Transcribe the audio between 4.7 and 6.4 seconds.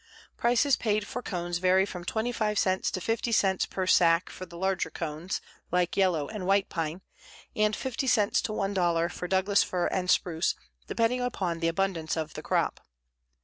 cones, like yellow